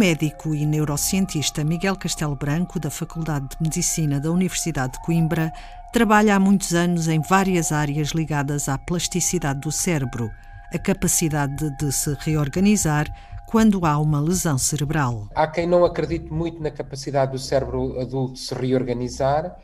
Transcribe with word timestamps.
médico 0.00 0.54
e 0.54 0.64
neurocientista 0.64 1.62
Miguel 1.62 1.94
Castelo 1.94 2.34
Branco, 2.34 2.80
da 2.80 2.88
Faculdade 2.88 3.50
de 3.50 3.56
Medicina 3.60 4.18
da 4.18 4.30
Universidade 4.30 4.94
de 4.94 5.02
Coimbra, 5.02 5.52
trabalha 5.92 6.34
há 6.36 6.40
muitos 6.40 6.72
anos 6.72 7.06
em 7.06 7.20
várias 7.20 7.70
áreas 7.70 8.12
ligadas 8.12 8.66
à 8.66 8.78
plasticidade 8.78 9.60
do 9.60 9.70
cérebro, 9.70 10.30
a 10.72 10.78
capacidade 10.78 11.68
de 11.76 11.92
se 11.92 12.16
reorganizar 12.20 13.14
quando 13.46 13.84
há 13.84 13.98
uma 13.98 14.18
lesão 14.18 14.56
cerebral. 14.56 15.28
Há 15.34 15.46
quem 15.46 15.66
não 15.66 15.84
acredite 15.84 16.32
muito 16.32 16.62
na 16.62 16.70
capacidade 16.70 17.32
do 17.32 17.38
cérebro 17.38 18.00
adulto 18.00 18.38
se 18.38 18.54
reorganizar, 18.54 19.54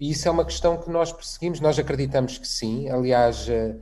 e 0.00 0.10
isso 0.10 0.26
é 0.26 0.32
uma 0.32 0.44
questão 0.44 0.78
que 0.78 0.90
nós 0.90 1.12
perseguimos. 1.12 1.60
Nós 1.60 1.78
acreditamos 1.78 2.38
que 2.38 2.48
sim. 2.48 2.90
Aliás, 2.90 3.46
uh, 3.46 3.78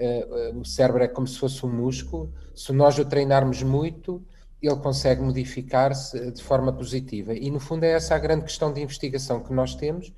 uh, 0.00 0.58
o 0.58 0.64
cérebro 0.64 1.04
é 1.04 1.06
como 1.06 1.28
se 1.28 1.38
fosse 1.38 1.64
um 1.64 1.70
músculo. 1.70 2.28
Se 2.56 2.72
nós 2.72 2.98
o 2.98 3.04
treinarmos 3.04 3.62
muito, 3.62 4.20
ele 4.60 4.76
consegue 4.76 5.22
modificar-se 5.22 6.32
de 6.32 6.42
forma 6.42 6.72
positiva. 6.72 7.34
E, 7.34 7.50
no 7.50 7.60
fundo, 7.60 7.84
é 7.84 7.92
essa 7.92 8.14
a 8.14 8.18
grande 8.18 8.44
questão 8.44 8.72
de 8.72 8.80
investigação 8.80 9.42
que 9.42 9.52
nós 9.52 9.74
temos 9.74 10.12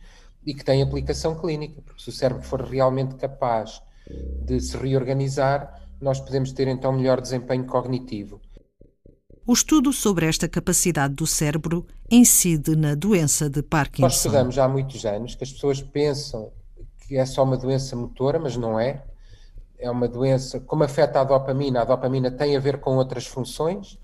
e 0.45 0.55
que 0.55 0.65
tem 0.65 0.83
aplicação 0.83 1.39
clínica, 1.39 1.83
porque 1.83 2.03
se 2.03 2.09
o 2.09 2.13
cérebro 2.13 2.43
for 2.43 2.63
realmente 2.63 3.15
capaz 3.17 3.83
de 4.45 4.61
se 4.61 4.77
reorganizar, 4.77 5.81
nós 6.01 6.19
podemos 6.21 6.53
ter 6.53 6.67
então 6.69 6.93
melhor 6.93 7.21
desempenho 7.21 7.67
cognitivo. 7.67 8.41
O 9.47 9.53
estudo 9.53 9.93
sobre 9.93 10.27
esta 10.27 10.49
capacidade 10.49 11.15
do 11.15 11.27
cérebro 11.27 11.87
incide 12.11 12.77
na 12.77 12.95
doença 12.95 13.51
de 13.51 13.63
Parkinson. 13.63 14.03
Nós 14.03 14.17
estudamos 14.17 14.59
há 14.59 14.69
muitos 14.69 15.05
anos 15.05 15.35
que 15.35 15.45
as 15.45 15.53
pessoas 15.53 15.83
pensam 15.83 16.53
que 17.01 17.17
é 17.17 17.27
só 17.27 17.43
uma 17.43 17.57
doença 17.57 17.97
motora, 17.97 18.39
mas 18.39 18.57
não 18.57 18.79
é. 18.79 19.05
É 19.79 19.91
uma 19.91 20.07
doença, 20.07 20.61
como 20.61 20.85
afeta 20.85 21.21
a 21.21 21.25
dopamina, 21.25 21.81
a 21.81 21.85
dopamina 21.85 22.31
tem 22.31 22.57
a 22.57 22.61
ver 22.61 22.79
com 22.79 22.97
outras 22.97 23.27
funções, 23.27 23.99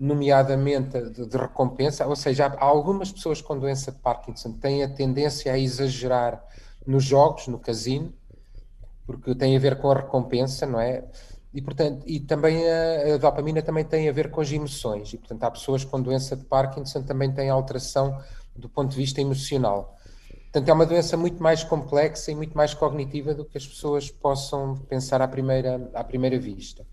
nomeadamente 0.00 0.98
de, 1.10 1.26
de, 1.26 1.36
recompensa, 1.36 2.06
ou 2.06 2.16
seja, 2.16 2.46
há 2.46 2.64
algumas 2.64 3.12
pessoas 3.12 3.42
com 3.42 3.58
doença 3.58 3.92
de 3.92 3.98
Parkinson 3.98 4.52
têm 4.52 4.82
a 4.82 4.88
tendência 4.88 5.52
a 5.52 5.58
exagerar 5.58 6.42
nos 6.86 7.04
jogos, 7.04 7.46
no 7.48 7.58
casino, 7.58 8.10
porque 9.06 9.34
tem 9.34 9.54
a 9.54 9.60
ver 9.60 9.76
com 9.78 9.90
a 9.90 9.94
recompensa, 9.94 10.66
não 10.66 10.80
é? 10.80 11.04
E, 11.52 11.60
portanto, 11.60 12.02
e 12.06 12.18
também 12.18 12.66
a, 12.66 13.14
a, 13.14 13.18
dopamina 13.18 13.60
também 13.60 13.84
tem 13.84 14.08
a 14.08 14.12
ver 14.12 14.30
com 14.30 14.40
as 14.40 14.50
emoções, 14.50 15.12
e 15.12 15.18
portanto 15.18 15.44
há 15.44 15.50
pessoas 15.50 15.84
com 15.84 16.00
doença 16.00 16.34
de 16.34 16.44
Parkinson 16.44 17.02
também 17.02 17.30
têm 17.30 17.50
alteração 17.50 18.18
do 18.56 18.70
ponto 18.70 18.90
de 18.90 18.96
vista 18.96 19.20
emocional. 19.20 19.96
Portanto, 20.44 20.68
é 20.68 20.72
uma 20.72 20.86
doença 20.86 21.16
muito 21.16 21.42
mais 21.42 21.62
complexa 21.62 22.32
e 22.32 22.34
muito 22.34 22.56
mais 22.56 22.72
cognitiva 22.72 23.34
do 23.34 23.44
que 23.44 23.58
as 23.58 23.66
pessoas 23.66 24.10
possam 24.10 24.76
pensar 24.88 25.20
à 25.20 25.28
primeira, 25.28 25.90
à 25.94 26.02
primeira 26.02 26.38
vista. 26.38 26.84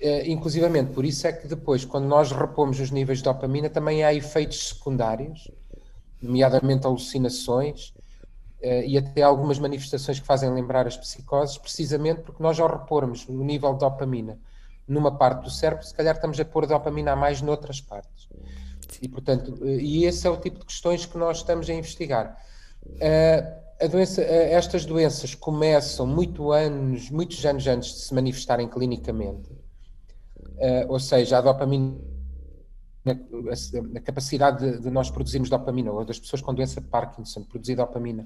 Uh, 0.00 0.28
inclusivamente, 0.30 0.92
por 0.92 1.06
isso 1.06 1.26
é 1.26 1.32
que 1.32 1.48
depois, 1.48 1.82
quando 1.82 2.04
nós 2.04 2.30
repomos 2.30 2.78
os 2.78 2.90
níveis 2.90 3.18
de 3.18 3.24
dopamina, 3.24 3.70
também 3.70 4.04
há 4.04 4.12
efeitos 4.12 4.68
secundários, 4.68 5.50
nomeadamente 6.20 6.86
alucinações 6.86 7.94
uh, 8.62 8.84
e 8.84 8.98
até 8.98 9.22
algumas 9.22 9.58
manifestações 9.58 10.20
que 10.20 10.26
fazem 10.26 10.52
lembrar 10.52 10.86
as 10.86 10.98
psicoses, 10.98 11.56
precisamente 11.56 12.20
porque 12.20 12.42
nós, 12.42 12.60
ao 12.60 12.68
repormos 12.68 13.26
o 13.26 13.42
nível 13.42 13.72
de 13.72 13.80
dopamina 13.80 14.38
numa 14.86 15.16
parte 15.16 15.44
do 15.44 15.50
cérebro, 15.50 15.84
se 15.84 15.94
calhar 15.94 16.14
estamos 16.14 16.38
a 16.38 16.44
pôr 16.44 16.66
dopamina 16.66 17.12
a 17.12 17.16
mais 17.16 17.40
noutras 17.40 17.80
partes. 17.80 18.28
E, 19.00 19.08
portanto, 19.08 19.54
uh, 19.62 19.80
e 19.80 20.04
esse 20.04 20.26
é 20.26 20.30
o 20.30 20.36
tipo 20.36 20.58
de 20.58 20.66
questões 20.66 21.06
que 21.06 21.16
nós 21.16 21.38
estamos 21.38 21.70
a 21.70 21.72
investigar. 21.72 22.36
doença, 23.90 24.22
estas 24.22 24.84
doenças 24.84 25.34
começam 25.34 26.06
muito 26.06 26.52
anos, 26.52 27.08
muitos 27.10 27.44
anos 27.46 27.66
antes 27.66 27.94
de 27.94 28.00
se 28.00 28.14
manifestarem 28.14 28.68
clinicamente 28.68 29.65
uh, 30.56 30.92
ou 30.92 30.98
seja, 30.98 31.38
a 31.38 31.40
dopamina, 31.40 31.96
a, 33.06 33.98
a 33.98 34.00
capacidade 34.00 34.72
de, 34.72 34.80
de, 34.80 34.90
nós 34.90 35.10
produzirmos 35.10 35.48
dopamina, 35.48 35.92
ou 35.92 36.04
das 36.04 36.18
pessoas 36.18 36.42
com 36.42 36.54
doença 36.54 36.80
de 36.80 36.86
Parkinson 36.88 37.42
produzir 37.42 37.76
dopamina, 37.76 38.24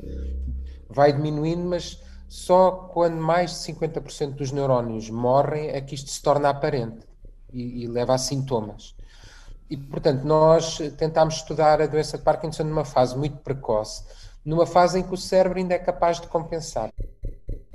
vai 0.88 1.12
diminuindo, 1.12 1.64
mas 1.68 2.00
só 2.28 2.70
quando 2.92 3.20
mais 3.20 3.50
de 3.50 3.74
50% 3.74 4.34
dos 4.34 4.52
neurónios 4.52 5.10
morrem 5.10 5.68
é 5.68 5.80
que 5.80 5.94
isto 5.94 6.10
se 6.10 6.22
torna 6.22 6.48
aparente 6.48 7.00
e, 7.52 7.82
e 7.82 7.86
leva 7.86 8.14
a 8.14 8.18
sintomas. 8.18 8.94
E, 9.68 9.76
portanto, 9.76 10.24
nós 10.24 10.78
tentámos 10.96 11.36
estudar 11.36 11.80
a 11.80 11.86
doença 11.86 12.18
de 12.18 12.24
Parkinson 12.24 12.64
numa 12.64 12.84
fase 12.84 13.16
muito 13.16 13.36
precoce, 13.38 14.04
numa 14.44 14.66
fase 14.66 14.98
em 14.98 15.02
que 15.02 15.14
o 15.14 15.16
cérebro 15.16 15.58
ainda 15.58 15.74
é 15.74 15.78
capaz 15.78 16.20
de 16.20 16.26
compensar. 16.26 16.92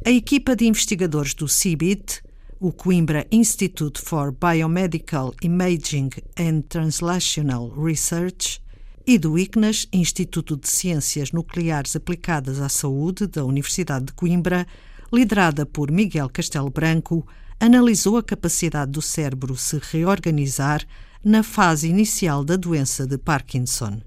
A 0.06 0.10
equipa 0.10 0.56
de 0.56 0.68
investigadores 0.68 1.34
do 1.34 1.48
CIBIT 1.48 2.22
o 2.60 2.72
Coimbra 2.72 3.28
Institute 3.32 4.00
for 4.00 4.32
Biomedical 4.32 5.34
Imaging 5.42 6.10
and 6.40 6.62
Translational 6.70 7.70
Research 7.70 8.62
e 9.06 9.18
do 9.18 9.38
ICNAS, 9.38 9.88
Instituto 9.92 10.56
de 10.56 10.70
Ciências 10.70 11.32
Nucleares 11.32 11.96
Aplicadas 11.96 12.60
à 12.60 12.70
Saúde 12.70 13.28
da 13.28 13.44
Universidade 13.44 14.06
de 14.06 14.14
Coimbra, 14.14 14.66
liderada 15.12 15.66
por 15.66 15.92
Miguel 15.92 16.30
Castelo 16.30 16.70
Branco, 16.70 17.28
analisou 17.60 18.18
a 18.18 18.24
capacidade 18.24 18.92
do 18.92 19.02
cérebro 19.02 19.56
se 19.58 19.80
reorganizar 19.92 20.84
na 21.24 21.44
fase 21.44 21.90
inicial 21.90 22.44
da 22.44 22.56
doença 22.56 23.06
de 23.06 23.18
Parkinson 23.18 24.02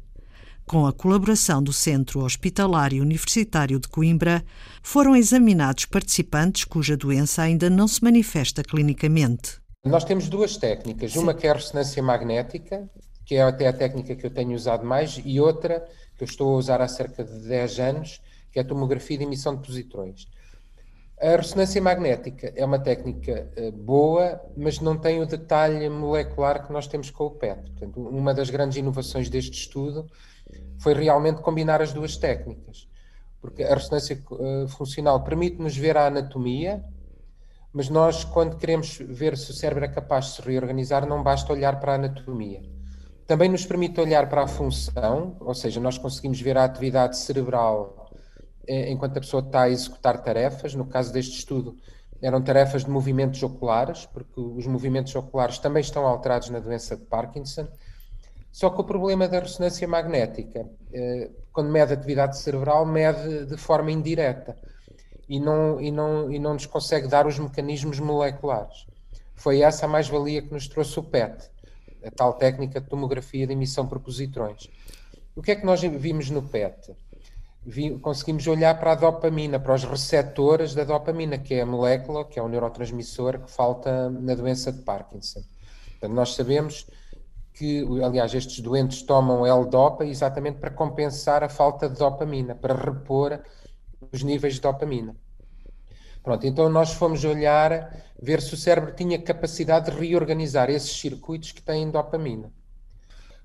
com 0.68 0.86
a 0.86 0.92
colaboração 0.92 1.62
do 1.62 1.72
Centro 1.72 2.20
Hospitalar 2.20 2.92
e 2.92 3.00
Universitário 3.00 3.80
de 3.80 3.88
Coimbra, 3.88 4.44
foram 4.82 5.16
examinados 5.16 5.86
participantes 5.86 6.66
cuja 6.66 6.94
doença 6.94 7.40
ainda 7.40 7.70
não 7.70 7.88
se 7.88 8.04
manifesta 8.04 8.62
clinicamente. 8.62 9.62
Nós 9.82 10.04
temos 10.04 10.28
duas 10.28 10.58
técnicas, 10.58 11.12
Sim. 11.12 11.20
uma 11.20 11.32
que 11.32 11.46
é 11.46 11.50
a 11.50 11.54
ressonância 11.54 12.02
magnética, 12.02 12.86
que 13.24 13.36
é 13.36 13.42
até 13.42 13.66
a 13.66 13.72
técnica 13.72 14.14
que 14.14 14.26
eu 14.26 14.30
tenho 14.30 14.54
usado 14.54 14.84
mais, 14.84 15.18
e 15.24 15.40
outra 15.40 15.88
que 16.18 16.24
eu 16.24 16.26
estou 16.26 16.54
a 16.54 16.58
usar 16.58 16.82
há 16.82 16.88
cerca 16.88 17.24
de 17.24 17.48
10 17.48 17.80
anos, 17.80 18.20
que 18.52 18.58
é 18.58 18.62
a 18.62 18.64
tomografia 18.64 19.16
de 19.16 19.24
emissão 19.24 19.56
de 19.56 19.66
positrões. 19.66 20.26
A 21.18 21.34
ressonância 21.34 21.80
magnética 21.80 22.52
é 22.54 22.64
uma 22.64 22.78
técnica 22.78 23.50
uh, 23.56 23.72
boa, 23.72 24.38
mas 24.54 24.80
não 24.80 24.98
tem 24.98 25.20
o 25.20 25.26
detalhe 25.26 25.88
molecular 25.88 26.64
que 26.66 26.72
nós 26.72 26.86
temos 26.86 27.10
com 27.10 27.24
o 27.24 27.30
PET. 27.30 27.70
Portanto, 27.70 28.00
uma 28.00 28.34
das 28.34 28.50
grandes 28.50 28.76
inovações 28.76 29.30
deste 29.30 29.58
estudo 29.58 30.06
foi 30.78 30.94
realmente 30.94 31.40
combinar 31.40 31.82
as 31.82 31.92
duas 31.92 32.16
técnicas. 32.16 32.88
Porque 33.40 33.62
a 33.62 33.74
ressonância 33.74 34.20
uh, 34.30 34.68
funcional 34.68 35.22
permite-nos 35.22 35.76
ver 35.76 35.96
a 35.96 36.06
anatomia, 36.06 36.84
mas 37.72 37.88
nós, 37.88 38.24
quando 38.24 38.56
queremos 38.56 38.98
ver 38.98 39.36
se 39.36 39.50
o 39.50 39.54
cérebro 39.54 39.84
é 39.84 39.88
capaz 39.88 40.26
de 40.26 40.30
se 40.32 40.42
reorganizar, 40.42 41.06
não 41.06 41.22
basta 41.22 41.52
olhar 41.52 41.78
para 41.78 41.92
a 41.92 41.94
anatomia. 41.96 42.62
Também 43.26 43.48
nos 43.48 43.66
permite 43.66 44.00
olhar 44.00 44.28
para 44.28 44.42
a 44.42 44.48
função, 44.48 45.36
ou 45.40 45.54
seja, 45.54 45.78
nós 45.78 45.98
conseguimos 45.98 46.40
ver 46.40 46.56
a 46.56 46.64
atividade 46.64 47.16
cerebral 47.18 48.10
eh, 48.66 48.90
enquanto 48.90 49.18
a 49.18 49.20
pessoa 49.20 49.42
está 49.42 49.62
a 49.62 49.70
executar 49.70 50.22
tarefas. 50.22 50.74
No 50.74 50.86
caso 50.86 51.12
deste 51.12 51.38
estudo, 51.38 51.76
eram 52.20 52.42
tarefas 52.42 52.84
de 52.84 52.90
movimentos 52.90 53.42
oculares, 53.42 54.06
porque 54.06 54.40
os 54.40 54.66
movimentos 54.66 55.14
oculares 55.14 55.58
também 55.58 55.80
estão 55.80 56.06
alterados 56.06 56.50
na 56.50 56.58
doença 56.58 56.96
de 56.96 57.04
Parkinson. 57.04 57.68
Só 58.50 58.70
que 58.70 58.80
o 58.80 58.84
problema 58.84 59.28
da 59.28 59.40
ressonância 59.40 59.86
magnética, 59.86 60.68
eh, 60.92 61.30
quando 61.52 61.70
mede 61.70 61.92
a 61.92 61.96
atividade 61.96 62.38
cerebral, 62.38 62.84
mede 62.86 63.46
de 63.46 63.56
forma 63.56 63.90
indireta 63.90 64.56
e 65.28 65.38
não, 65.38 65.80
e 65.80 65.90
não, 65.90 66.32
e 66.32 66.38
não 66.38 66.54
nos 66.54 66.66
consegue 66.66 67.08
dar 67.08 67.26
os 67.26 67.38
mecanismos 67.38 68.00
moleculares. 68.00 68.86
Foi 69.34 69.60
essa 69.60 69.86
a 69.86 69.88
mais-valia 69.88 70.42
que 70.42 70.52
nos 70.52 70.66
trouxe 70.66 70.98
o 70.98 71.02
PET, 71.02 71.50
a 72.04 72.10
tal 72.10 72.32
técnica 72.34 72.80
de 72.80 72.88
tomografia 72.88 73.46
de 73.46 73.52
emissão 73.52 73.86
por 73.86 74.00
positrões. 74.00 74.68
O 75.36 75.42
que 75.42 75.52
é 75.52 75.56
que 75.56 75.64
nós 75.64 75.80
vimos 75.80 76.30
no 76.30 76.42
PET? 76.42 76.96
conseguimos 78.00 78.46
olhar 78.46 78.78
para 78.78 78.92
a 78.92 78.94
dopamina, 78.94 79.60
para 79.60 79.74
os 79.74 79.84
receptores 79.84 80.74
da 80.74 80.84
dopamina, 80.84 81.36
que 81.38 81.54
é 81.54 81.60
a 81.60 81.66
molécula, 81.66 82.24
que 82.24 82.38
é 82.38 82.42
o 82.42 82.48
neurotransmissor 82.48 83.40
que 83.40 83.50
falta 83.50 84.08
na 84.08 84.34
doença 84.34 84.72
de 84.72 84.80
Parkinson. 84.82 85.42
Portanto, 85.90 86.14
nós 86.14 86.34
sabemos 86.34 86.86
que, 87.58 87.84
aliás, 88.04 88.32
estes 88.32 88.60
doentes 88.60 89.02
tomam 89.02 89.44
L-Dopa 89.44 90.04
exatamente 90.04 90.58
para 90.58 90.70
compensar 90.70 91.42
a 91.42 91.48
falta 91.48 91.88
de 91.88 91.98
dopamina, 91.98 92.54
para 92.54 92.72
repor 92.72 93.40
os 94.12 94.22
níveis 94.22 94.54
de 94.54 94.60
dopamina. 94.60 95.16
Pronto, 96.22 96.46
então 96.46 96.68
nós 96.68 96.92
fomos 96.92 97.24
olhar, 97.24 98.04
ver 98.20 98.40
se 98.40 98.54
o 98.54 98.56
cérebro 98.56 98.94
tinha 98.94 99.20
capacidade 99.20 99.90
de 99.90 99.98
reorganizar 99.98 100.70
esses 100.70 101.00
circuitos 101.00 101.50
que 101.50 101.60
têm 101.60 101.90
dopamina. 101.90 102.52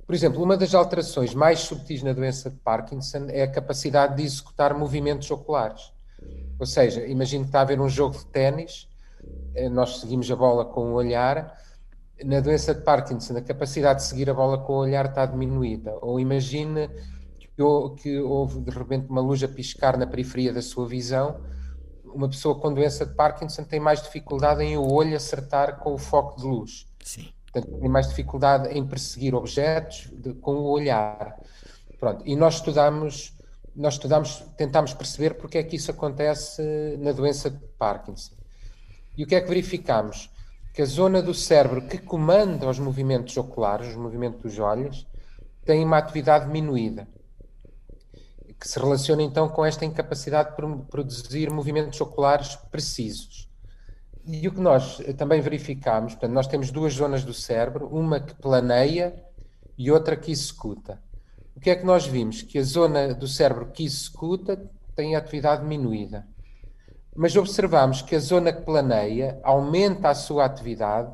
Por 0.05 0.13
exemplo, 0.13 0.43
uma 0.43 0.55
das 0.55 0.75
alterações 0.75 1.33
mais 1.33 1.61
subtis 1.61 2.03
na 2.03 2.13
doença 2.13 2.51
de 2.51 2.57
Parkinson 2.57 3.27
é 3.29 3.41
a 3.41 3.51
capacidade 3.51 4.17
de 4.17 4.23
executar 4.23 4.77
movimentos 4.77 5.31
oculares. 5.31 5.91
Ou 6.59 6.65
seja, 6.67 7.03
imagine 7.07 7.45
que 7.45 7.49
está 7.49 7.61
a 7.61 7.65
ver 7.65 7.81
um 7.81 7.89
jogo 7.89 8.17
de 8.17 8.25
ténis, 8.27 8.87
eh, 9.55 9.69
nós 9.69 10.01
seguimos 10.01 10.29
a 10.29 10.35
bola 10.35 10.65
com 10.65 10.91
o 10.91 10.93
olhar, 10.93 11.57
na 12.25 12.39
doença 12.39 12.73
de 12.73 12.81
Parkinson, 12.81 13.37
a 13.37 13.41
capacidade 13.41 13.99
de 13.99 14.05
seguir 14.05 14.29
a 14.29 14.33
bola 14.33 14.57
com 14.57 14.73
o 14.73 14.77
olhar 14.77 15.05
está 15.05 15.25
diminuída. 15.25 15.93
Ou 16.01 16.19
imagine 16.19 16.89
que, 18.01 18.17
houve 18.19 18.61
de 18.61 18.71
repente 18.71 19.07
uma 19.09 19.21
luz 19.21 19.43
a 19.43 19.47
piscar 19.47 19.97
na 19.97 20.07
periferia 20.07 20.51
da 20.51 20.61
sua 20.61 20.87
visão. 20.87 21.39
Uma 22.03 22.29
pessoa 22.29 22.59
com 22.59 22.73
doença 22.73 23.05
de 23.05 23.13
Parkinson 23.13 23.63
tem 23.63 23.79
mais 23.79 24.01
dificuldade 24.01 24.63
em 24.63 24.77
o 24.77 24.91
olho 24.91 25.15
acertar 25.15 25.79
com 25.79 25.93
o 25.93 25.97
foco 25.97 26.39
de 26.39 26.45
luz. 26.45 26.87
Sim. 27.03 27.29
Portanto, 27.51 27.79
têm 27.79 27.89
mais 27.89 28.07
dificuldade 28.07 28.69
em 28.69 28.85
perseguir 28.85 29.35
objetos 29.35 30.09
de, 30.11 30.33
com 30.33 30.55
o 30.55 30.69
olhar. 30.69 31.37
Pronto, 31.99 32.23
e 32.25 32.35
nós 32.35 32.55
estudamos, 32.55 33.37
nós 33.75 33.93
estudamos, 33.93 34.43
tentámos 34.57 34.93
perceber 34.93 35.35
porque 35.35 35.59
é 35.59 35.63
que 35.63 35.75
isso 35.75 35.91
acontece 35.91 36.61
na 36.99 37.11
doença 37.11 37.49
de 37.49 37.59
Parkinson. 37.77 38.33
E 39.15 39.23
o 39.23 39.27
que 39.27 39.35
é 39.35 39.41
que 39.41 39.47
verificamos? 39.47 40.32
Que 40.73 40.81
a 40.81 40.85
zona 40.85 41.21
do 41.21 41.33
cérebro 41.33 41.87
que 41.87 41.99
comanda 41.99 42.67
os 42.67 42.79
movimentos 42.79 43.37
oculares, 43.37 43.89
os 43.89 43.95
movimentos 43.95 44.41
dos 44.41 44.59
olhos, 44.59 45.07
tem 45.63 45.83
uma 45.85 45.97
atividade 45.97 46.45
diminuída, 46.45 47.07
que 48.59 48.67
se 48.67 48.79
relaciona 48.79 49.21
então 49.21 49.47
com 49.49 49.65
esta 49.65 49.85
incapacidade 49.85 50.49
de 50.49 50.85
produzir 50.89 51.51
movimentos 51.51 51.99
oculares 52.01 52.55
precisos. 52.71 53.49
E 54.25 54.47
o 54.47 54.53
que 54.53 54.59
nós 54.59 54.99
também 55.17 55.41
verificamos, 55.41 56.13
portanto, 56.13 56.31
nós 56.31 56.47
temos 56.47 56.71
duas 56.71 56.93
zonas 56.93 57.23
do 57.23 57.33
cérebro, 57.33 57.87
uma 57.87 58.19
que 58.19 58.33
planeia 58.35 59.13
e 59.77 59.91
outra 59.91 60.15
que 60.15 60.31
executa. 60.31 61.01
O 61.55 61.59
que 61.59 61.69
é 61.69 61.75
que 61.75 61.85
nós 61.85 62.07
vimos? 62.07 62.41
Que 62.41 62.57
a 62.57 62.63
zona 62.63 63.13
do 63.13 63.27
cérebro 63.27 63.69
que 63.71 63.83
executa 63.83 64.69
tem 64.95 65.15
atividade 65.15 65.61
diminuída. 65.61 66.25
Mas 67.15 67.35
observamos 67.35 68.01
que 68.01 68.15
a 68.15 68.19
zona 68.19 68.51
que 68.51 68.61
planeia 68.61 69.39
aumenta 69.43 70.09
a 70.09 70.15
sua 70.15 70.45
atividade, 70.45 71.11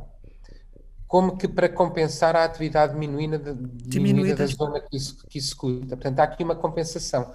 como 1.07 1.37
que 1.37 1.47
para 1.47 1.67
compensar 1.67 2.35
a 2.35 2.43
atividade 2.43 2.93
diminuída, 2.93 3.57
diminuída 3.59 4.35
da 4.35 4.45
zona 4.45 4.79
que, 4.79 4.97
que 5.27 5.37
executa. 5.37 5.97
Portanto, 5.97 6.19
há 6.19 6.23
aqui 6.23 6.43
uma 6.43 6.55
compensação. 6.55 7.33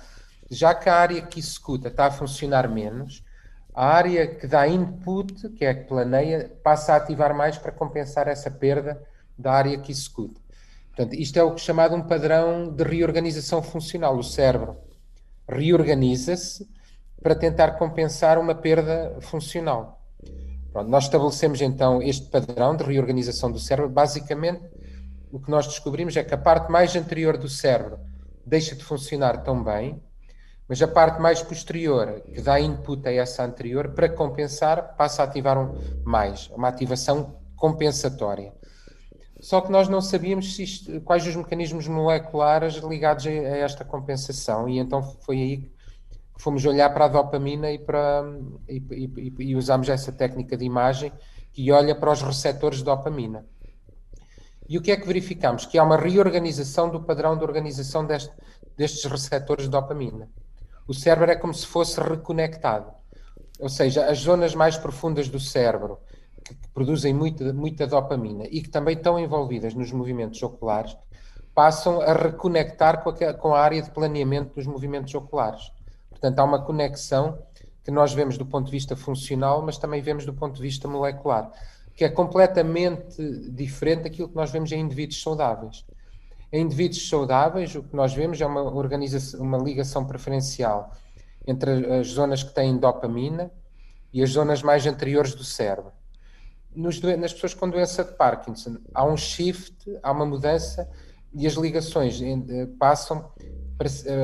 Já 0.50 0.74
que 0.74 0.88
a 0.88 0.94
área 0.94 1.22
que 1.22 1.40
executa 1.40 1.88
está 1.88 2.06
a 2.06 2.10
funcionar 2.10 2.68
menos, 2.68 3.24
a 3.74 3.86
área 3.86 4.26
que 4.26 4.46
dá 4.46 4.68
input, 4.68 5.48
que 5.50 5.64
é 5.64 5.70
a 5.70 5.74
que 5.74 5.88
planeia, 5.88 6.56
passa 6.62 6.92
a 6.92 6.96
ativar 6.96 7.34
mais 7.34 7.58
para 7.58 7.72
compensar 7.72 8.28
essa 8.28 8.50
perda 8.50 9.02
da 9.36 9.52
área 9.52 9.76
que 9.78 9.90
executa. 9.90 10.40
Portanto, 10.94 11.14
isto 11.14 11.36
é 11.36 11.42
o 11.42 11.52
que 11.52 11.60
é 11.60 11.64
chamado 11.64 11.96
um 11.96 12.02
padrão 12.02 12.72
de 12.72 12.84
reorganização 12.84 13.60
funcional. 13.60 14.16
O 14.16 14.22
cérebro 14.22 14.76
reorganiza-se 15.48 16.68
para 17.22 17.34
tentar 17.34 17.72
compensar 17.72 18.38
uma 18.38 18.54
perda 18.54 19.16
funcional. 19.20 20.00
Pronto, 20.72 20.90
nós 20.90 21.04
estabelecemos 21.04 21.60
então 21.60 22.02
este 22.02 22.28
padrão 22.28 22.76
de 22.76 22.84
reorganização 22.84 23.50
do 23.50 23.58
cérebro. 23.58 23.90
Basicamente, 23.90 24.62
o 25.30 25.38
que 25.38 25.50
nós 25.50 25.66
descobrimos 25.66 26.16
é 26.16 26.24
que 26.24 26.34
a 26.34 26.38
parte 26.38 26.70
mais 26.70 26.94
anterior 26.96 27.36
do 27.36 27.48
cérebro 27.48 27.98
deixa 28.44 28.74
de 28.74 28.84
funcionar 28.84 29.42
tão 29.42 29.62
bem 29.62 30.02
mas 30.68 30.80
a 30.80 30.88
parte 30.88 31.20
mais 31.20 31.42
posterior, 31.42 32.22
que 32.32 32.40
dá 32.40 32.58
input 32.58 33.06
a 33.06 33.12
essa 33.12 33.44
anterior, 33.44 33.90
para 33.90 34.08
compensar, 34.08 34.96
passa 34.96 35.22
a 35.22 35.26
ativar 35.26 35.58
um, 35.58 35.78
mais, 36.04 36.48
uma 36.48 36.68
ativação 36.68 37.38
compensatória. 37.56 38.52
Só 39.40 39.60
que 39.60 39.70
nós 39.70 39.88
não 39.88 40.00
sabíamos 40.00 40.58
isto, 40.58 41.00
quais 41.02 41.26
os 41.26 41.36
mecanismos 41.36 41.86
moleculares 41.86 42.76
ligados 42.76 43.26
a, 43.26 43.30
a 43.30 43.58
esta 43.58 43.84
compensação, 43.84 44.68
e 44.68 44.78
então 44.78 45.02
foi 45.02 45.36
aí 45.36 45.56
que 45.58 45.72
fomos 46.38 46.64
olhar 46.64 46.90
para 46.92 47.06
a 47.06 47.08
dopamina 47.08 47.70
e, 47.70 47.78
para, 47.78 48.24
e, 48.68 48.82
e, 48.90 49.34
e 49.38 49.56
usámos 49.56 49.88
essa 49.88 50.12
técnica 50.12 50.56
de 50.56 50.64
imagem 50.64 51.12
que 51.52 51.70
olha 51.70 51.94
para 51.94 52.12
os 52.12 52.22
receptores 52.22 52.78
de 52.78 52.84
dopamina. 52.84 53.46
E 54.68 54.78
o 54.78 54.82
que 54.82 54.90
é 54.90 54.96
que 54.96 55.06
verificamos? 55.06 55.66
Que 55.66 55.78
há 55.78 55.82
uma 55.82 55.96
reorganização 55.96 56.88
do 56.88 57.02
padrão 57.02 57.36
de 57.36 57.44
organização 57.44 58.04
deste, 58.04 58.32
destes 58.76 59.04
receptores 59.04 59.64
de 59.64 59.70
dopamina 59.70 60.28
o 60.86 60.92
cérebro 60.92 61.30
é 61.30 61.36
como 61.36 61.54
se 61.54 61.66
fosse 61.66 62.00
reconectado. 62.00 62.92
Ou 63.58 63.68
seja, 63.68 64.06
as 64.06 64.18
zonas 64.18 64.54
mais 64.54 64.76
profundas 64.76 65.28
do 65.28 65.40
cérebro, 65.40 65.98
que 66.44 66.54
produzem 66.74 67.14
muita, 67.14 67.52
muita 67.52 67.86
dopamina 67.86 68.44
e 68.50 68.60
que 68.60 68.68
também 68.68 68.94
estão 68.94 69.18
envolvidas 69.18 69.74
nos 69.74 69.90
movimentos 69.92 70.42
oculares, 70.42 70.96
passam 71.54 72.00
a 72.02 72.12
reconectar 72.12 73.02
com 73.02 73.10
a, 73.10 73.34
com 73.34 73.54
a 73.54 73.60
área 73.60 73.80
de 73.80 73.90
planeamento 73.90 74.54
dos 74.54 74.66
movimentos 74.66 75.14
oculares. 75.14 75.72
Portanto, 76.24 76.38
há 76.38 76.44
uma 76.44 76.58
conexão 76.58 77.38
que 77.84 77.90
nós 77.90 78.14
vemos 78.14 78.38
do 78.38 78.46
ponto 78.46 78.64
de 78.64 78.72
vista 78.72 78.96
funcional, 78.96 79.60
mas 79.60 79.76
também 79.76 80.00
vemos 80.00 80.24
do 80.24 80.32
ponto 80.32 80.54
de 80.56 80.62
vista 80.62 80.88
molecular, 80.88 81.52
que 81.94 82.02
é 82.02 82.08
completamente 82.08 83.22
diferente 83.50 84.04
daquilo 84.04 84.30
que 84.30 84.34
nós 84.34 84.50
vemos 84.50 84.72
em 84.72 84.80
indivíduos 84.80 85.20
saudáveis. 85.20 85.84
Em 86.50 86.62
indivíduos 86.62 87.06
saudáveis, 87.10 87.74
o 87.74 87.82
que 87.82 87.94
nós 87.94 88.14
vemos 88.14 88.40
é 88.40 88.46
uma, 88.46 88.62
organização, 88.62 89.38
uma 89.38 89.58
ligação 89.58 90.06
preferencial 90.06 90.92
entre 91.46 91.92
as 91.92 92.06
zonas 92.06 92.42
que 92.42 92.54
têm 92.54 92.78
dopamina 92.78 93.50
e 94.10 94.22
as 94.22 94.30
zonas 94.30 94.62
mais 94.62 94.86
anteriores 94.86 95.34
do 95.34 95.44
cérebro. 95.44 95.92
Nos, 96.74 97.02
nas 97.02 97.34
pessoas 97.34 97.52
com 97.52 97.68
doença 97.68 98.02
de 98.02 98.12
Parkinson, 98.12 98.78
há 98.94 99.04
um 99.04 99.18
shift, 99.18 99.76
há 100.02 100.10
uma 100.10 100.24
mudança 100.24 100.88
e 101.34 101.46
as 101.46 101.52
ligações 101.52 102.18
eh, 102.22 102.66
passam 102.78 103.30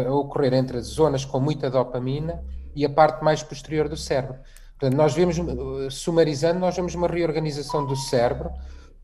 a 0.07 0.13
ocorrer 0.13 0.55
entre 0.55 0.79
as 0.79 0.87
zonas 0.87 1.25
com 1.25 1.41
muita 1.41 1.71
dopamina 1.71 2.43
e 2.75 2.85
a 2.85 2.91
parte 2.91 3.25
mais 3.25 3.43
posterior 3.43 3.89
do 3.89 3.97
cérebro. 3.97 4.39
Portanto, 4.79 4.97
nós 4.97 5.15
vemos, 5.15 5.39
eh, 5.39 5.91
sumarizando, 5.91 6.59
nós 6.59 6.75
vemos 6.75 6.95
uma 6.95 7.09
reorganização 7.09 7.87
do 7.87 7.97
cérebro 7.97 8.51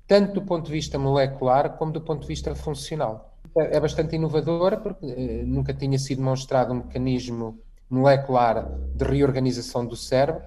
tanto 0.06 0.34
do 0.34 0.42
ponto 0.42 0.66
de 0.66 0.72
vista 0.72 0.98
molecular 0.98 1.76
como 1.76 1.92
do 1.92 2.00
ponto 2.00 2.22
de 2.22 2.28
vista 2.28 2.54
funcional. 2.54 3.34
É, 3.56 3.80
bastante 3.80 4.16
inovadora 4.16 4.76
porque 4.76 5.06
eh, 5.06 5.42
nunca 5.44 5.72
tinha 5.72 5.98
sido 5.98 6.18
demonstrado 6.18 6.72
um 6.72 6.76
mecanismo 6.76 7.58
molecular 7.88 8.68
de 8.94 9.04
reorganização 9.04 9.86
do 9.86 9.96
cérebro, 9.96 10.42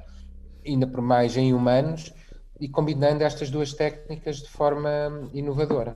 ainda 0.65 0.85
por 0.85 1.01
mais 1.01 1.35
em 1.35 1.53
humanos, 1.53 2.13
e 2.59 2.67
combinando 2.69 3.23
estas 3.23 3.49
duas 3.49 3.73
técnicas 3.73 4.37
de 4.37 4.49
forma 4.49 5.27
inovadora. 5.33 5.95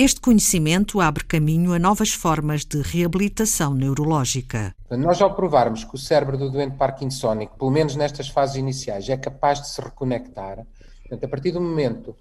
Este 0.00 0.20
conhecimento 0.20 1.00
abre 1.00 1.24
caminho 1.24 1.72
a 1.72 1.78
novas 1.78 2.12
formas 2.12 2.64
de 2.64 2.80
reabilitação 2.80 3.74
neurológica. 3.74 4.72
Nós, 4.88 5.20
ao 5.20 5.34
provarmos 5.34 5.82
que 5.82 5.92
o 5.92 5.98
cérebro 5.98 6.38
do 6.38 6.48
doente 6.48 6.76
parkinsónico, 6.76 7.58
pelo 7.58 7.72
menos 7.72 7.96
nestas 7.96 8.28
fases 8.28 8.54
iniciais, 8.54 9.08
é 9.08 9.16
capaz 9.16 9.60
de 9.60 9.66
se 9.66 9.80
reconectar, 9.80 10.64
portanto, 11.00 11.24
a 11.24 11.28
partir 11.28 11.50
do 11.50 11.60
momento 11.60 12.14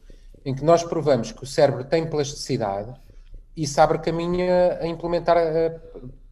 em 0.43 0.55
que 0.55 0.65
nós 0.65 0.83
provamos 0.83 1.31
que 1.31 1.43
o 1.43 1.45
cérebro 1.45 1.83
tem 1.83 2.09
plasticidade, 2.09 2.91
isso 3.55 3.79
abre 3.79 3.99
caminho 3.99 4.47
a 4.81 4.87
implementar 4.87 5.37
eh, 5.37 5.79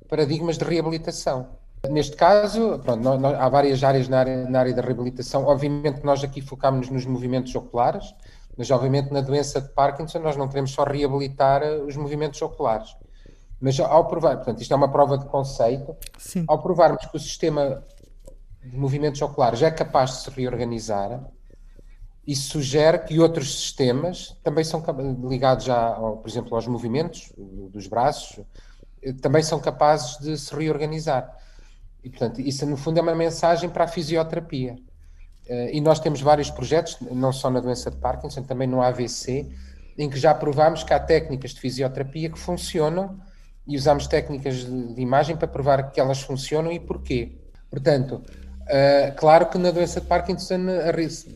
paradigmas 0.09 0.57
de 0.57 0.65
reabilitação. 0.65 1.47
Neste 1.91 2.15
caso, 2.15 2.79
pronto, 2.79 3.03
nós, 3.03 3.35
há 3.35 3.47
várias 3.49 3.83
áreas 3.83 4.07
na 4.07 4.17
área, 4.17 4.49
na 4.49 4.59
área 4.61 4.73
da 4.73 4.81
reabilitação. 4.81 5.45
Obviamente 5.45 6.03
nós 6.03 6.23
aqui 6.23 6.41
focámos 6.41 6.89
nos 6.89 7.05
movimentos 7.05 7.53
oculares, 7.53 8.15
mas 8.57 8.71
obviamente 8.71 9.11
na 9.11 9.21
doença 9.21 9.61
de 9.61 9.69
Parkinson 9.69 10.19
nós 10.19 10.35
não 10.35 10.47
queremos 10.47 10.71
só 10.71 10.83
reabilitar 10.83 11.61
eh, 11.63 11.77
os 11.77 11.95
movimentos 11.95 12.41
oculares. 12.41 12.95
Mas 13.59 13.79
ao 13.79 14.07
provar, 14.07 14.37
portanto, 14.37 14.61
isto 14.61 14.73
é 14.73 14.75
uma 14.75 14.91
prova 14.91 15.17
de 15.17 15.25
conceito, 15.25 15.95
Sim. 16.17 16.45
ao 16.47 16.61
provarmos 16.61 17.05
que 17.05 17.15
o 17.15 17.19
sistema 17.19 17.83
de 18.63 18.77
movimentos 18.77 19.21
oculares 19.21 19.61
é 19.61 19.71
capaz 19.71 20.11
de 20.11 20.17
se 20.17 20.29
reorganizar, 20.29 21.23
isso 22.27 22.49
sugere 22.49 22.99
que 22.99 23.19
outros 23.19 23.61
sistemas 23.61 24.35
também 24.43 24.63
são 24.63 24.83
ligados 25.29 25.65
já, 25.65 25.91
por 25.91 26.27
exemplo, 26.27 26.55
aos 26.55 26.67
movimentos 26.67 27.31
dos 27.37 27.87
braços, 27.87 28.39
eh, 29.01 29.13
também 29.13 29.43
são 29.43 29.59
capazes 29.59 30.17
de 30.19 30.37
se 30.37 30.53
reorganizar. 30.55 31.37
E, 32.03 32.09
portanto, 32.09 32.41
isso 32.41 32.65
no 32.65 32.77
fundo 32.77 32.99
é 32.99 33.01
uma 33.01 33.15
mensagem 33.15 33.69
para 33.69 33.85
a 33.85 33.87
fisioterapia. 33.87 34.75
Eh, 35.47 35.77
e 35.77 35.81
nós 35.81 35.99
temos 35.99 36.21
vários 36.21 36.49
projetos, 36.49 36.97
não 36.99 37.31
só 37.31 37.49
na 37.49 37.59
doença 37.59 37.91
de 37.91 37.97
Parkinson, 37.97 38.43
também 38.43 38.67
no 38.67 38.81
AVC, 38.81 39.47
em 39.97 40.09
que 40.09 40.17
já 40.17 40.33
provámos 40.33 40.83
que 40.83 40.93
há 40.93 40.99
técnicas 40.99 41.51
de 41.51 41.59
fisioterapia 41.59 42.29
que 42.29 42.39
funcionam 42.39 43.19
e 43.67 43.75
usamos 43.75 44.07
técnicas 44.07 44.65
de 44.65 45.01
imagem 45.01 45.35
para 45.35 45.47
provar 45.47 45.91
que 45.91 45.99
elas 45.99 46.21
funcionam 46.21 46.71
e 46.71 46.79
porquê. 46.79 47.37
Portanto, 47.69 48.21
Uh, 48.65 49.13
claro 49.15 49.45
que 49.45 49.59
na 49.59 49.69
doença 49.69 50.01
de 50.01 50.07
Parkinson 50.07 50.65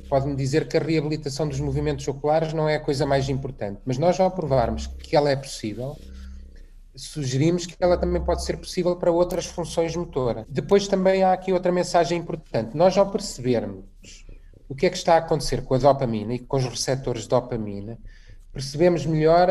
pode-me 0.10 0.36
dizer 0.36 0.68
que 0.68 0.76
a 0.76 0.80
reabilitação 0.80 1.48
dos 1.48 1.60
movimentos 1.60 2.08
oculares 2.08 2.54
não 2.54 2.68
é 2.68 2.78
a 2.78 2.80
coisa 2.80 3.06
mais 3.06 3.30
importante, 3.30 3.80
mas 3.86 4.00
nós 4.00 4.20
ao 4.20 4.32
provarmos 4.32 4.88
que 4.88 5.16
ela 5.16 5.30
é 5.30 5.36
possível, 5.36 5.96
sugerimos 7.00 7.66
que 7.66 7.76
ela 7.80 7.98
também 7.98 8.22
pode 8.22 8.44
ser 8.44 8.58
possível 8.58 8.96
para 8.96 9.12
outras 9.12 9.46
funções 9.46 9.96
motoras. 9.96 10.46
Depois 10.50 10.88
também 10.88 11.24
há 11.24 11.34
aqui 11.34 11.54
outra 11.54 11.72
mensagem 11.72 12.20
importante. 12.20 12.76
Nós 12.76 12.98
ao 12.98 13.10
percebermos 13.10 13.86
o 14.68 14.76
que 14.76 14.86
é 14.86 14.90
que 14.90 14.98
está 14.98 15.16
a 15.16 15.18
acontecer 15.18 15.64
com 15.64 15.74
a 15.74 15.78
dopamina 15.78 16.34
e 16.36 16.40
com 16.40 16.58
os 16.58 16.66
receptores 16.66 17.24
de 17.24 17.30
dopamina, 17.30 17.98
percebemos 18.54 19.06
melhor 19.06 19.50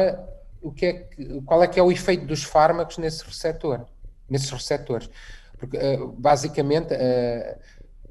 o 0.62 0.70
que 0.70 0.86
é 0.86 0.92
que, 0.92 1.40
qual 1.42 1.62
é 1.62 1.66
que 1.66 1.78
é 1.78 1.82
o 1.82 1.90
efeito 1.90 2.24
dos 2.24 2.44
fármacos 2.44 2.98
nesse 2.98 3.24
receptor, 3.24 3.84
nesses 4.28 4.50
receptores. 4.50 5.10
Porque, 5.58 5.76
uh, 5.76 6.08
basicamente, 6.16 6.94
uh, 6.94 7.58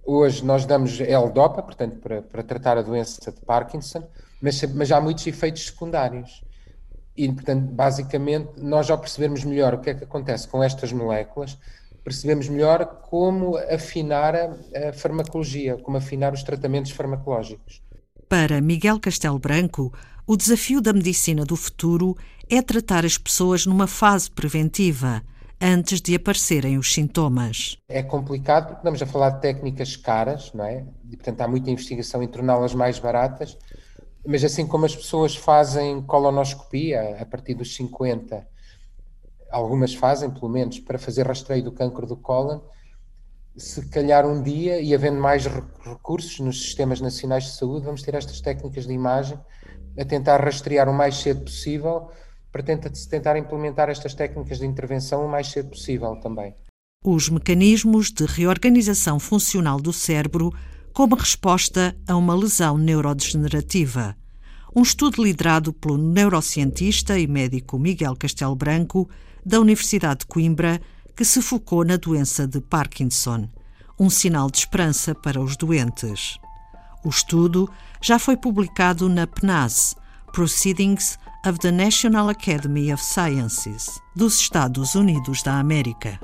hoje 0.05 0.43
nós 0.43 0.65
damos 0.65 0.99
L-DOPA, 0.99 1.63
portanto, 1.63 1.97
para, 1.99 2.21
para, 2.21 2.43
tratar 2.43 2.77
a 2.77 2.81
doença 2.81 3.31
de 3.31 3.41
Parkinson, 3.41 4.03
mas, 4.41 4.61
mas 4.73 4.91
há 4.91 4.99
muitos 4.99 5.25
efeitos 5.27 5.65
secundários. 5.65 6.43
E, 7.17 7.31
portanto, 7.31 7.65
basicamente, 7.71 8.51
nós 8.57 8.89
ao 8.91 8.99
percebermos 8.99 9.43
melhor 9.43 9.73
o 9.73 9.79
que 9.79 9.89
é 9.89 9.95
que 9.95 10.03
acontece 10.03 10.47
com 10.47 10.63
estas 10.63 10.93
moléculas, 10.93 11.57
percebemos 12.03 12.47
melhor 12.47 12.85
como 13.09 13.57
afinar 13.57 14.35
a, 14.35 14.89
a 14.89 14.93
farmacologia, 14.93 15.75
como 15.77 15.97
afinar 15.97 16.33
os 16.33 16.43
tratamentos 16.43 16.91
farmacológicos. 16.91 17.81
Para 18.29 18.61
Miguel 18.61 18.99
Castelo 18.99 19.39
Branco, 19.39 19.91
o 20.27 20.37
desafio 20.37 20.79
da 20.79 20.93
medicina 20.93 21.43
do 21.43 21.55
futuro 21.55 22.15
é 22.49 22.61
tratar 22.61 23.05
as 23.05 23.17
pessoas 23.17 23.65
numa 23.65 23.87
fase 23.87 24.29
preventiva, 24.29 25.23
antes 25.59 25.99
de 25.99 26.13
aparecerem 26.15 26.77
os 26.77 26.93
sintomas. 26.93 27.77
É 27.89 28.03
complicado 28.03 28.67
porque 28.67 28.79
estamos 28.79 29.01
a 29.01 29.05
falar 29.05 29.31
de 29.31 29.41
técnicas 29.41 29.95
caras, 29.95 30.51
não 30.53 30.65
é? 30.65 30.85
E, 31.09 31.17
portanto, 31.17 31.41
há 31.41 31.47
muita 31.47 31.71
investigação 31.71 32.21
em 32.21 32.27
torná-las 32.27 32.75
mais 32.75 32.99
baratas, 32.99 33.57
mas 34.27 34.43
assim 34.43 34.67
como 34.67 34.85
as 34.85 34.93
pessoas 34.93 35.37
fazem 35.37 36.01
colonoscopia 36.01 37.17
a 37.17 37.25
partir 37.25 37.53
dos 37.53 37.73
50, 37.77 38.45
algumas 39.49 39.95
fazem, 39.95 40.29
pelo 40.29 40.49
menos, 40.49 40.79
para 40.79 40.99
fazer 40.99 41.25
rastreio 41.25 41.63
do 41.63 41.71
cancro 41.71 42.05
do 42.05 42.17
cólon, 42.17 42.59
se 43.55 43.87
calhar 43.87 44.27
um 44.27 44.43
dia, 44.43 44.81
e 44.81 44.93
havendo 44.93 45.17
mais 45.17 45.45
recursos 45.45 46.39
nos 46.41 46.61
sistemas 46.61 46.99
nacionais 46.99 47.45
de 47.45 47.51
saúde, 47.51 47.85
vamos 47.85 48.01
ter 48.01 48.15
estas 48.15 48.41
técnicas 48.41 48.85
de 48.85 48.91
imagem 48.91 49.39
a 49.97 50.03
tentar 50.03 50.43
rastrear 50.43 50.89
o 50.89 50.93
mais 50.93 51.15
cedo 51.15 51.45
possível 51.45 52.09
para 52.51 52.61
tentar, 52.61 52.91
tentar 53.09 53.37
implementar 53.37 53.89
estas 53.89 54.13
técnicas 54.13 54.59
de 54.59 54.65
intervenção 54.65 55.25
o 55.25 55.29
mais 55.29 55.47
cedo 55.47 55.69
possível 55.69 56.17
também. 56.17 56.53
Os 57.03 57.29
mecanismos 57.29 58.11
de 58.11 58.25
reorganização 58.25 59.19
funcional 59.19 59.79
do 59.79 59.93
cérebro 59.93 60.51
como 60.97 61.15
resposta 61.15 61.95
a 62.07 62.15
uma 62.15 62.33
lesão 62.33 62.75
neurodegenerativa. 62.75 64.17
Um 64.75 64.81
estudo 64.81 65.23
liderado 65.23 65.71
pelo 65.71 65.95
neurocientista 65.95 67.19
e 67.19 67.27
médico 67.27 67.77
Miguel 67.77 68.15
Castelo 68.15 68.55
Branco, 68.55 69.07
da 69.45 69.59
Universidade 69.59 70.21
de 70.21 70.25
Coimbra, 70.25 70.81
que 71.15 71.23
se 71.23 71.39
focou 71.39 71.85
na 71.85 71.97
doença 71.97 72.47
de 72.47 72.59
Parkinson, 72.59 73.47
um 73.99 74.09
sinal 74.09 74.49
de 74.49 74.57
esperança 74.57 75.13
para 75.13 75.39
os 75.39 75.55
doentes. 75.55 76.39
O 77.05 77.09
estudo 77.09 77.69
já 78.01 78.17
foi 78.17 78.35
publicado 78.35 79.07
na 79.07 79.27
PNAS, 79.27 79.95
Proceedings 80.33 81.19
of 81.47 81.59
the 81.59 81.69
National 81.69 82.27
Academy 82.27 82.91
of 82.91 83.03
Sciences, 83.03 84.01
dos 84.15 84.39
Estados 84.39 84.95
Unidos 84.95 85.43
da 85.43 85.59
América. 85.59 86.19